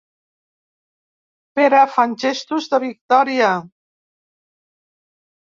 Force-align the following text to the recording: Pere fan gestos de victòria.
Pere 1.59 1.81
fan 1.97 2.15
gestos 2.23 2.71
de 2.73 2.81
victòria. 2.85 3.53